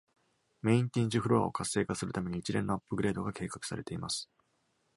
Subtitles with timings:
[0.63, 4.31] メイン展示フロアを活性化するために、一連のアップグレードが計画されています。